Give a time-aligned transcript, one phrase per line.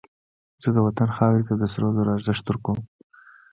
[0.63, 2.79] زه د وطن خاورې ته د سرو زرو ارزښت ورکوم